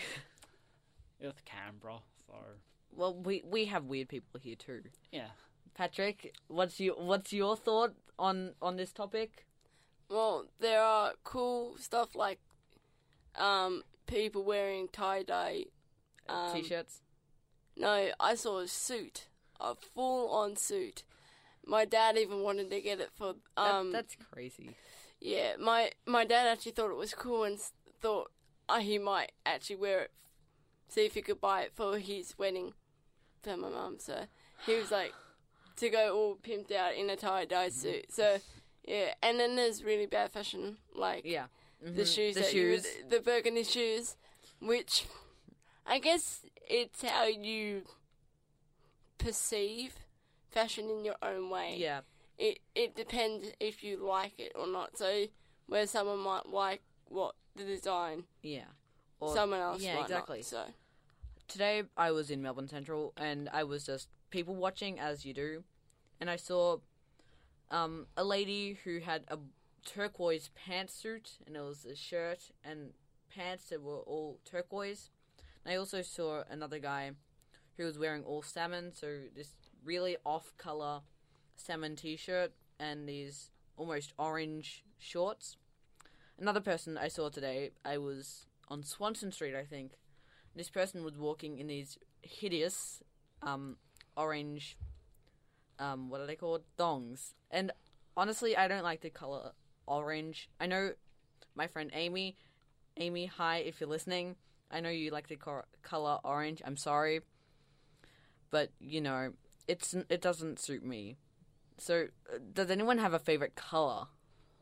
it 1.20 1.26
was 1.26 1.34
Canberra, 1.44 1.98
so 2.26 2.34
well, 2.94 3.14
we 3.14 3.42
we 3.44 3.64
have 3.66 3.84
weird 3.84 4.08
people 4.08 4.40
here 4.40 4.56
too. 4.56 4.82
yeah. 5.12 5.28
Patrick, 5.74 6.34
what's 6.48 6.78
your 6.80 6.94
what's 6.96 7.32
your 7.32 7.56
thought 7.56 7.94
on 8.18 8.52
on 8.60 8.76
this 8.76 8.92
topic? 8.92 9.46
Well, 10.08 10.46
there 10.60 10.82
are 10.82 11.12
cool 11.24 11.76
stuff 11.78 12.14
like 12.14 12.38
um, 13.36 13.82
people 14.06 14.44
wearing 14.44 14.88
tie 14.92 15.22
dye. 15.22 15.64
Um, 16.30 16.54
T-shirts. 16.54 17.00
No, 17.76 18.10
I 18.20 18.34
saw 18.34 18.58
a 18.58 18.68
suit, 18.68 19.26
a 19.60 19.74
full 19.74 20.28
on 20.30 20.56
suit. 20.56 21.04
My 21.64 21.84
dad 21.84 22.16
even 22.18 22.42
wanted 22.42 22.70
to 22.70 22.80
get 22.80 23.00
it 23.00 23.10
for 23.14 23.34
That- 23.56 23.62
um. 23.74 23.92
that's 23.92 24.16
crazy. 24.32 24.76
yeah, 25.20 25.56
my 25.58 25.92
my 26.06 26.24
dad 26.24 26.46
actually 26.48 26.72
thought 26.72 26.90
it 26.90 26.96
was 26.96 27.14
cool 27.14 27.44
and 27.44 27.58
thought 28.00 28.30
uh, 28.68 28.78
he 28.80 28.98
might 28.98 29.32
actually 29.46 29.76
wear 29.76 30.00
it, 30.02 30.10
see 30.88 31.04
if 31.06 31.14
he 31.14 31.22
could 31.22 31.40
buy 31.40 31.62
it 31.62 31.72
for 31.74 31.98
his 31.98 32.36
wedding 32.38 32.72
for 33.42 33.56
my 33.56 33.68
mum. 33.68 33.98
So 33.98 34.26
he 34.66 34.74
was 34.76 34.90
like 34.90 35.12
to 35.76 35.88
go 35.90 36.16
all 36.16 36.36
pimped 36.36 36.72
out 36.72 36.94
in 36.94 37.08
a 37.10 37.16
tie 37.16 37.44
dye 37.44 37.68
suit. 37.70 38.12
So 38.12 38.38
yeah, 38.86 39.14
and 39.22 39.38
then 39.38 39.56
there's 39.56 39.84
really 39.84 40.06
bad 40.06 40.32
fashion 40.32 40.78
like 40.94 41.24
Yeah. 41.24 41.46
the 41.80 42.02
Mhm. 42.02 42.14
shoes, 42.14 42.34
The 42.34 42.40
that 42.40 42.50
shoes. 42.50 42.82
would- 42.98 43.10
the 43.10 43.20
burgundy 43.20 43.64
shoes, 43.64 44.16
which 44.60 45.06
I 45.86 45.98
guess 45.98 46.44
it's 46.68 47.02
how 47.02 47.24
you 47.26 47.82
perceive 49.18 49.94
fashion 50.50 50.88
in 50.90 51.04
your 51.04 51.16
own 51.22 51.50
way. 51.50 51.76
Yeah. 51.78 52.00
It 52.38 52.58
it 52.74 52.96
depends 52.96 53.46
if 53.60 53.82
you 53.84 53.96
like 53.96 54.38
it 54.38 54.52
or 54.54 54.66
not. 54.66 54.96
So 54.96 55.26
where 55.66 55.86
someone 55.86 56.20
might 56.20 56.46
like 56.48 56.82
what 57.08 57.34
the 57.56 57.64
design, 57.64 58.24
Yeah. 58.42 58.64
Or- 59.18 59.34
someone 59.34 59.60
else 59.60 59.82
yeah, 59.82 60.00
exactly. 60.00 60.38
not. 60.38 60.46
So 60.46 60.64
Today 61.48 61.82
I 61.96 62.12
was 62.12 62.30
in 62.30 62.42
Melbourne 62.42 62.68
Central 62.68 63.12
and 63.16 63.48
I 63.52 63.64
was 63.64 63.84
just 63.84 64.08
people 64.30 64.54
watching 64.54 65.00
as 65.00 65.24
you 65.24 65.34
do, 65.34 65.64
and 66.20 66.30
I 66.30 66.36
saw 66.36 66.78
um, 67.72 68.06
a 68.16 68.22
lady 68.24 68.78
who 68.84 69.00
had 69.00 69.24
a 69.28 69.38
turquoise 69.84 70.48
pantsuit 70.66 71.38
and 71.46 71.56
it 71.56 71.60
was 71.60 71.84
a 71.84 71.96
shirt 71.96 72.50
and 72.64 72.92
pants 73.34 73.64
that 73.70 73.82
were 73.82 73.98
all 73.98 74.38
turquoise. 74.44 75.10
And 75.64 75.74
I 75.74 75.76
also 75.76 76.02
saw 76.02 76.42
another 76.50 76.78
guy 76.78 77.12
who 77.76 77.84
was 77.84 77.98
wearing 77.98 78.24
all 78.24 78.42
salmon, 78.42 78.92
so 78.94 79.20
this 79.34 79.54
really 79.84 80.16
off 80.24 80.52
color 80.56 81.00
salmon 81.56 81.96
t-shirt 81.96 82.52
and 82.78 83.08
these 83.08 83.50
almost 83.76 84.12
orange 84.18 84.84
shorts. 84.98 85.56
Another 86.38 86.60
person 86.60 86.96
I 86.96 87.08
saw 87.08 87.28
today, 87.28 87.70
I 87.84 87.98
was 87.98 88.46
on 88.68 88.82
Swanston 88.82 89.32
Street, 89.32 89.54
I 89.54 89.64
think. 89.64 89.92
This 90.54 90.70
person 90.70 91.04
was 91.04 91.16
walking 91.16 91.58
in 91.58 91.66
these 91.66 91.98
hideous 92.22 93.02
um, 93.42 93.76
orange, 94.16 94.76
um, 95.78 96.08
what 96.08 96.20
are 96.20 96.26
they 96.26 96.36
called? 96.36 96.62
Thongs. 96.76 97.34
And 97.50 97.72
honestly, 98.16 98.56
I 98.56 98.68
don't 98.68 98.82
like 98.82 99.00
the 99.00 99.10
color 99.10 99.52
orange. 99.86 100.48
I 100.60 100.66
know 100.66 100.92
my 101.54 101.66
friend 101.66 101.90
Amy. 101.94 102.36
Amy, 102.96 103.26
hi, 103.26 103.58
if 103.58 103.80
you're 103.80 103.88
listening. 103.88 104.36
I 104.70 104.80
know 104.80 104.88
you 104.90 105.10
like 105.10 105.28
the 105.28 105.36
cor- 105.36 105.66
color 105.82 106.18
orange. 106.24 106.62
I'm 106.64 106.76
sorry. 106.76 107.20
But, 108.50 108.70
you 108.80 109.00
know, 109.00 109.32
it's 109.68 109.94
it 110.08 110.20
doesn't 110.20 110.58
suit 110.58 110.84
me. 110.84 111.16
So, 111.78 112.08
uh, 112.32 112.38
does 112.52 112.70
anyone 112.70 112.98
have 112.98 113.14
a 113.14 113.18
favorite 113.18 113.54
color 113.54 114.06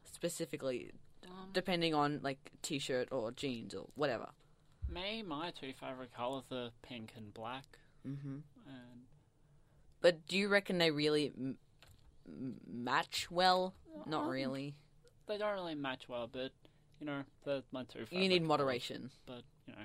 specifically, 0.04 0.90
Um, 1.26 1.50
depending 1.52 1.94
on 1.94 2.20
like 2.22 2.50
t-shirt 2.62 3.08
or 3.12 3.30
jeans 3.32 3.74
or 3.74 3.86
whatever? 3.94 4.30
me, 4.88 5.22
my 5.22 5.50
two 5.50 5.72
favorite 5.74 6.12
colors 6.14 6.44
are 6.50 6.70
pink 6.82 7.12
and 7.16 7.32
black. 7.34 7.64
Mm-hmm. 8.06 8.38
And 8.66 9.00
But 10.00 10.26
do 10.26 10.38
you 10.38 10.48
reckon 10.48 10.78
they 10.78 10.90
really 10.90 11.32
m- 11.36 11.58
match 12.66 13.30
well? 13.30 13.74
Not 14.06 14.24
Um, 14.24 14.30
really. 14.30 14.74
they 15.26 15.36
don't 15.38 15.52
really 15.54 15.74
match 15.74 16.08
well, 16.08 16.26
but 16.26 16.52
you 17.00 17.06
know, 17.06 17.24
they're 17.44 17.62
my 17.72 17.84
two 17.84 18.06
favorite. 18.06 18.22
You 18.22 18.28
need 18.28 18.42
moderation. 18.42 19.10
But 19.26 19.42
you 19.68 19.75
know, 19.75 19.82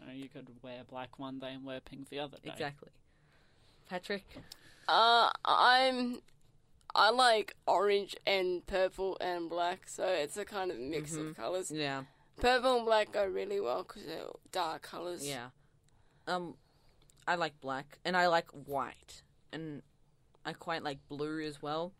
you, 0.00 0.06
know, 0.06 0.12
you 0.24 0.28
could 0.28 0.48
wear 0.62 0.82
black 0.88 1.18
one 1.18 1.38
day 1.38 1.52
and 1.54 1.64
wear 1.64 1.80
pink 1.80 2.08
the 2.08 2.18
other 2.18 2.38
day. 2.42 2.50
Exactly. 2.50 2.88
Patrick? 3.88 4.24
uh, 4.88 5.30
I'm 5.44 6.20
I 6.94 7.10
like 7.10 7.54
orange 7.66 8.16
and 8.26 8.66
purple 8.66 9.16
and 9.20 9.48
black. 9.48 9.88
So 9.88 10.04
it's 10.06 10.36
a 10.36 10.44
kind 10.44 10.70
of 10.70 10.78
mix 10.78 11.12
Mhm. 11.12 11.30
of 11.30 11.36
colors. 11.36 11.70
Yeah. 11.70 12.04
Purple 12.36 12.76
and 12.76 12.84
black 12.86 13.12
go 13.12 13.24
really 13.26 13.60
well 13.60 13.82
because 13.82 14.04
they're 14.06 14.24
dark 14.50 14.82
colors. 14.82 15.26
Yeah. 15.26 15.50
Um, 16.26 16.56
I 17.26 17.34
like 17.36 17.60
black 17.60 17.98
and 18.04 18.16
I 18.16 18.26
like 18.26 18.48
white 18.50 19.22
and 19.52 19.82
I 20.44 20.52
quite 20.52 20.82
like 20.82 20.98
blue 21.08 21.40
as 21.40 21.62
well, 21.62 21.92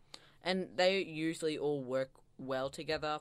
and 0.43 0.67
they 0.75 1.01
usually 1.01 1.57
all 1.57 1.81
work 1.81 2.11
well 2.37 2.69
together. 2.69 3.19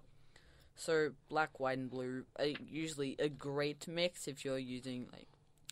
So 0.84 1.12
black, 1.28 1.60
white, 1.60 1.78
and 1.78 1.88
blue 1.88 2.24
are 2.40 2.46
usually 2.68 3.14
a 3.20 3.28
great 3.28 3.86
mix 3.86 4.26
if 4.26 4.44
you're 4.44 4.58
using 4.58 5.06
like 5.12 5.28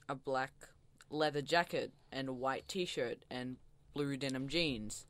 a 0.08 0.14
black 0.14 0.52
leather 1.10 1.42
jacket 1.42 1.90
and 2.12 2.28
a 2.28 2.32
white 2.32 2.68
t-shirt 2.68 3.18
and 3.28 3.56
blue 3.92 4.16
denim 4.16 4.46
jeans. 4.46 5.06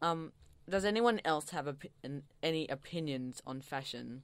Um, 0.00 0.32
does 0.66 0.86
anyone 0.86 1.20
else 1.26 1.50
have 1.50 1.76
any 2.42 2.68
opinions 2.68 3.42
on 3.46 3.60
fashion? 3.60 4.22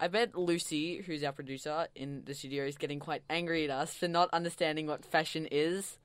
I 0.00 0.08
bet 0.08 0.34
Lucy, 0.34 1.02
who's 1.02 1.22
our 1.22 1.32
producer 1.32 1.88
in 1.94 2.22
the 2.24 2.32
studio, 2.32 2.64
is 2.64 2.78
getting 2.78 2.98
quite 2.98 3.24
angry 3.28 3.64
at 3.64 3.70
us 3.70 3.92
for 3.92 4.08
not 4.08 4.30
understanding 4.32 4.86
what 4.86 5.04
fashion 5.04 5.46
is. 5.50 5.98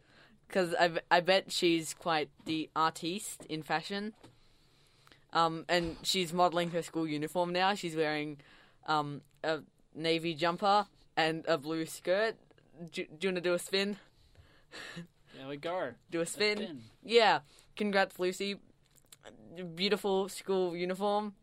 Because 0.46 0.76
I, 0.78 0.92
I 1.10 1.22
bet 1.22 1.54
she's 1.54 1.94
quite 1.94 2.32
the 2.44 2.70
artiste 2.76 3.46
in 3.46 3.64
fashion. 3.64 4.12
Um, 5.34 5.66
and 5.70 5.96
she's 6.04 6.34
modelling 6.34 6.72
her 6.72 6.82
school 6.82 7.08
uniform 7.08 7.54
now. 7.54 7.74
She's 7.74 7.96
wearing 7.96 8.38
um, 8.88 9.22
a 9.44 9.60
navy 9.96 10.34
jumper 10.34 10.88
and 11.16 11.46
a 11.48 11.58
blue 11.58 11.86
skirt. 11.86 12.36
Do, 12.92 13.06
do 13.06 13.28
you 13.28 13.30
want 13.30 13.36
to 13.38 13.42
do 13.42 13.54
a 13.54 13.60
spin? 13.60 13.98
There 15.38 15.48
we 15.48 15.58
go. 15.58 15.92
Do 16.10 16.20
a 16.20 16.24
A 16.24 16.26
spin? 16.26 16.58
spin. 16.58 16.82
Yeah. 17.04 17.40
Congrats, 17.76 18.20
Lucy. 18.20 18.58
Beautiful 19.76 20.28
school 20.30 20.76
uniform. 20.76 21.34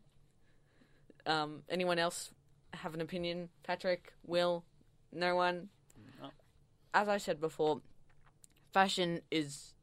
Um, 1.25 1.63
anyone 1.69 1.99
else 1.99 2.31
have 2.73 2.93
an 2.93 3.01
opinion? 3.01 3.49
Patrick, 3.63 4.13
Will, 4.25 4.63
no 5.11 5.35
one. 5.35 5.69
No. 6.21 6.29
As 6.93 7.07
I 7.07 7.17
said 7.17 7.39
before, 7.39 7.81
fashion 8.73 9.21
is 9.31 9.73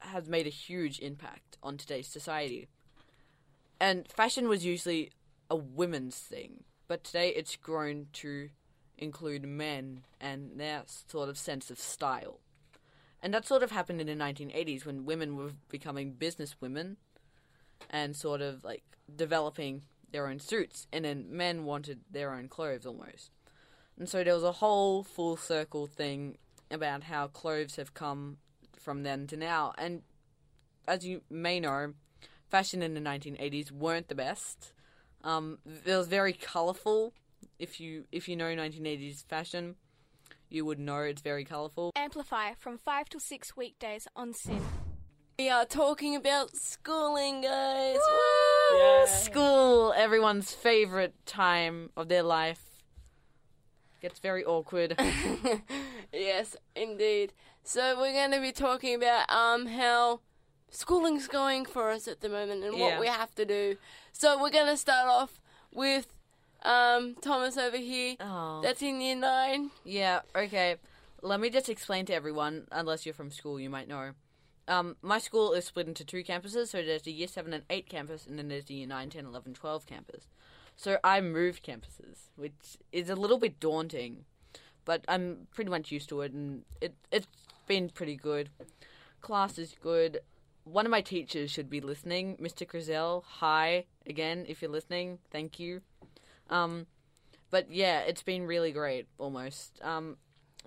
has 0.00 0.28
made 0.28 0.46
a 0.46 0.50
huge 0.50 0.98
impact 0.98 1.58
on 1.62 1.76
today's 1.76 2.08
society. 2.08 2.68
And 3.82 4.06
fashion 4.06 4.46
was 4.46 4.64
usually 4.64 5.10
a 5.50 5.56
women's 5.56 6.16
thing, 6.16 6.62
but 6.86 7.02
today 7.02 7.30
it's 7.30 7.56
grown 7.56 8.06
to 8.12 8.50
include 8.96 9.42
men 9.42 10.04
and 10.20 10.52
their 10.54 10.84
sort 10.86 11.28
of 11.28 11.36
sense 11.36 11.68
of 11.68 11.80
style. 11.80 12.38
And 13.20 13.34
that 13.34 13.44
sort 13.44 13.64
of 13.64 13.72
happened 13.72 14.00
in 14.00 14.06
the 14.06 14.24
1980s 14.24 14.86
when 14.86 15.04
women 15.04 15.36
were 15.36 15.50
becoming 15.68 16.12
business 16.12 16.54
women 16.60 16.96
and 17.90 18.14
sort 18.14 18.40
of 18.40 18.62
like 18.62 18.84
developing 19.16 19.82
their 20.12 20.28
own 20.28 20.38
suits, 20.38 20.86
and 20.92 21.04
then 21.04 21.26
men 21.28 21.64
wanted 21.64 22.02
their 22.08 22.32
own 22.32 22.46
clothes 22.46 22.86
almost. 22.86 23.32
And 23.98 24.08
so 24.08 24.22
there 24.22 24.34
was 24.34 24.44
a 24.44 24.52
whole 24.52 25.02
full 25.02 25.36
circle 25.36 25.88
thing 25.88 26.38
about 26.70 27.02
how 27.02 27.26
clothes 27.26 27.74
have 27.74 27.94
come 27.94 28.36
from 28.78 29.02
then 29.02 29.26
to 29.26 29.36
now. 29.36 29.74
And 29.76 30.02
as 30.86 31.04
you 31.04 31.22
may 31.28 31.58
know, 31.58 31.94
fashion 32.52 32.82
in 32.82 32.92
the 32.92 33.00
1980s 33.00 33.72
weren't 33.72 34.08
the 34.08 34.14
best. 34.14 34.74
Um, 35.24 35.58
it 35.86 35.96
was 35.96 36.06
very 36.06 36.34
colourful. 36.34 37.14
If 37.58 37.80
you 37.80 38.04
if 38.12 38.28
you 38.28 38.36
know 38.36 38.44
1980s 38.44 39.24
fashion, 39.26 39.76
you 40.50 40.66
would 40.66 40.78
know 40.78 40.98
it's 40.98 41.22
very 41.22 41.44
colourful. 41.44 41.92
Amplify 41.96 42.52
from 42.58 42.76
5 42.76 43.08
to 43.08 43.20
6 43.20 43.56
weekdays 43.56 44.06
on 44.14 44.34
SYN. 44.34 44.60
We 45.38 45.48
are 45.48 45.64
talking 45.64 46.14
about 46.14 46.54
schooling, 46.54 47.40
guys. 47.40 47.96
Yay. 48.72 49.04
School, 49.06 49.94
everyone's 49.96 50.52
favourite 50.52 51.14
time 51.24 51.88
of 51.96 52.08
their 52.08 52.22
life. 52.22 52.62
Gets 54.02 54.18
very 54.18 54.44
awkward. 54.44 54.94
yes, 56.12 56.54
indeed. 56.76 57.32
So 57.64 57.98
we're 57.98 58.12
going 58.12 58.32
to 58.32 58.40
be 58.40 58.52
talking 58.52 58.94
about 58.94 59.30
um 59.30 59.66
how 59.66 60.20
schooling's 60.72 61.28
going 61.28 61.64
for 61.64 61.90
us 61.90 62.08
at 62.08 62.20
the 62.20 62.28
moment 62.28 62.64
and 62.64 62.76
Yeah. 62.76 62.84
what 62.92 63.00
we 63.00 63.06
have 63.06 63.34
to 63.36 63.44
do. 63.44 63.76
So 64.12 64.40
we're 64.42 64.50
going 64.50 64.66
to 64.66 64.76
start 64.76 65.08
off 65.08 65.40
with 65.72 66.08
um 66.64 67.14
Thomas 67.20 67.56
over 67.56 67.76
here. 67.76 68.16
oh. 68.20 68.60
That's 68.62 68.82
in 68.82 69.00
year 69.00 69.16
nine. 69.16 69.70
Yeah, 69.84 70.20
okay. 70.34 70.76
Let 71.22 71.38
me 71.40 71.50
just 71.50 71.68
explain 71.68 72.04
to 72.06 72.14
everyone, 72.14 72.66
unless 72.72 73.06
you're 73.06 73.14
from 73.14 73.30
school, 73.30 73.60
you 73.60 73.70
might 73.70 73.86
know. 73.86 74.10
Um, 74.68 74.96
my 75.02 75.18
school 75.18 75.52
is 75.52 75.64
split 75.66 75.86
into 75.88 76.04
two 76.04 76.24
campuses, 76.24 76.68
so 76.68 76.82
there's 76.82 77.02
the 77.02 77.12
year 77.12 77.26
7 77.28 77.52
and 77.52 77.64
8 77.68 77.88
campus, 77.88 78.26
and 78.26 78.38
then 78.38 78.48
there's 78.48 78.64
the 78.66 78.74
year 78.74 78.86
9, 78.86 79.10
10, 79.10 79.26
11, 79.26 79.54
12 79.54 79.86
campus. 79.86 80.26
So 80.76 80.98
I 81.04 81.20
moved 81.20 81.64
campuses, 81.64 82.28
which 82.36 82.76
is 82.92 83.08
a 83.10 83.14
little 83.16 83.38
bit 83.38 83.58
daunting, 83.60 84.24
but 84.84 85.04
I'm 85.08 85.46
pretty 85.54 85.70
much 85.70 85.90
used 85.92 86.08
to 86.10 86.20
it, 86.22 86.32
and 86.32 86.62
it, 86.80 86.94
it's 87.10 87.26
been 87.66 87.88
pretty 87.88 88.16
good. 88.16 88.50
Class 89.20 89.58
is 89.58 89.74
good. 89.80 90.20
One 90.64 90.86
of 90.86 90.90
my 90.90 91.00
teachers 91.00 91.50
should 91.50 91.68
be 91.68 91.80
listening, 91.80 92.36
Mr. 92.36 92.66
Crizel. 92.66 93.24
Hi, 93.24 93.86
again, 94.06 94.44
if 94.48 94.62
you're 94.62 94.70
listening, 94.70 95.18
thank 95.30 95.58
you. 95.58 95.82
Um, 96.50 96.86
but 97.50 97.70
yeah, 97.70 98.00
it's 98.00 98.22
been 98.22 98.46
really 98.46 98.70
great, 98.70 99.08
almost. 99.18 99.80
Um, 99.82 100.16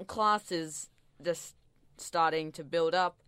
class 0.08 0.52
is 0.52 0.90
just 1.24 1.56
starting 1.98 2.52
to 2.54 2.64
build 2.64 2.94
up. 2.94 3.22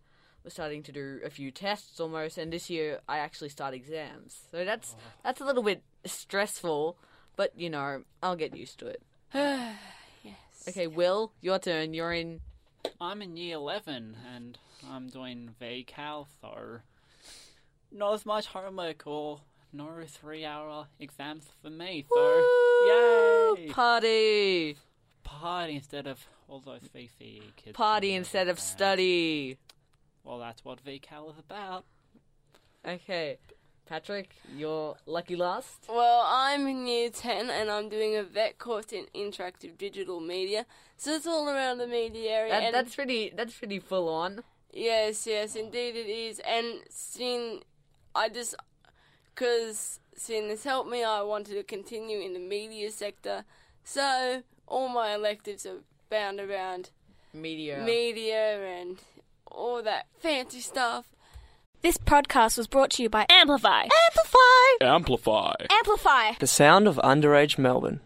We're 0.44 0.50
starting 0.50 0.82
to 0.84 0.92
do 0.92 1.20
a 1.24 1.30
few 1.30 1.50
tests 1.50 2.00
almost, 2.00 2.38
and 2.38 2.52
this 2.52 2.70
year 2.70 3.00
I 3.08 3.18
actually 3.18 3.48
start 3.48 3.74
exams. 3.74 4.46
So 4.50 4.64
that's 4.64 4.94
that's 5.24 5.40
a 5.40 5.44
little 5.44 5.62
bit 5.62 5.82
stressful, 6.04 6.96
but 7.36 7.52
you 7.58 7.70
know 7.70 8.04
I'll 8.22 8.36
get 8.36 8.56
used 8.56 8.78
to 8.80 8.86
it. 8.86 9.02
yes. 9.34 10.36
Okay, 10.68 10.86
Will, 10.86 11.32
your 11.40 11.58
turn. 11.58 11.94
You're 11.94 12.12
in. 12.12 12.40
I'm 13.00 13.22
in 13.22 13.36
year 13.36 13.56
11 13.56 14.16
and 14.34 14.58
I'm 14.90 15.08
doing 15.08 15.50
VCAL, 15.60 16.26
so 16.40 16.80
not 17.92 18.14
as 18.14 18.26
much 18.26 18.46
homework 18.46 19.06
or 19.06 19.40
no 19.72 20.02
three 20.06 20.44
hour 20.44 20.86
exams 20.98 21.46
for 21.62 21.70
me, 21.70 22.04
so 22.08 22.16
Woo! 22.16 23.56
yay! 23.56 23.68
Party, 23.70 24.76
Party 25.22 25.76
instead 25.76 26.06
of 26.06 26.26
all 26.48 26.60
those 26.60 26.88
VCE 26.94 27.42
kids. 27.56 27.76
party 27.76 28.14
instead 28.14 28.48
of 28.48 28.58
study. 28.58 29.58
Well, 30.24 30.38
that's 30.38 30.64
what 30.64 30.84
VCAL 30.84 31.30
is 31.30 31.38
about. 31.38 31.84
Okay, 32.86 33.38
Patrick, 33.88 34.30
you're 34.54 34.96
lucky 35.06 35.34
last. 35.34 35.86
Well, 35.88 36.22
I'm 36.26 36.66
in 36.66 36.86
year 36.86 37.08
10 37.08 37.48
and 37.48 37.70
I'm 37.70 37.88
doing 37.88 38.16
a 38.16 38.22
VET 38.22 38.58
course 38.58 38.92
in 38.92 39.06
interactive 39.14 39.78
digital 39.78 40.20
media. 40.20 40.66
So 40.96 41.12
it's 41.12 41.26
all 41.26 41.48
around 41.48 41.78
the 41.78 41.86
media 41.86 42.30
area. 42.30 42.52
That, 42.52 42.62
and 42.64 42.74
that's 42.74 42.94
pretty. 42.94 43.32
That's 43.34 43.54
pretty 43.54 43.78
full 43.78 44.08
on. 44.08 44.42
Yes, 44.72 45.26
yes, 45.26 45.56
indeed 45.56 45.96
it 45.96 46.08
is. 46.08 46.40
And 46.40 46.80
seeing 46.90 47.62
I 48.14 48.28
just, 48.28 48.54
because 49.34 50.00
SYN 50.16 50.50
has 50.50 50.64
helped 50.64 50.90
me, 50.90 51.02
I 51.04 51.22
wanted 51.22 51.54
to 51.54 51.62
continue 51.62 52.20
in 52.20 52.34
the 52.34 52.40
media 52.40 52.90
sector. 52.90 53.44
So 53.84 54.42
all 54.66 54.88
my 54.88 55.14
electives 55.14 55.64
are 55.64 55.78
bound 56.10 56.40
around 56.40 56.90
Media. 57.32 57.82
media 57.84 58.80
and 58.80 58.98
all 59.46 59.82
that 59.82 60.06
fancy 60.18 60.60
stuff. 60.60 61.06
This 61.80 61.96
podcast 61.96 62.58
was 62.58 62.66
brought 62.66 62.90
to 62.92 63.04
you 63.04 63.08
by 63.08 63.24
Amplify. 63.30 63.82
Amplify. 63.82 64.84
Amplify. 64.84 65.52
Amplify. 65.70 66.32
The 66.40 66.48
sound 66.48 66.88
of 66.88 66.96
underage 66.96 67.56
Melbourne. 67.56 68.00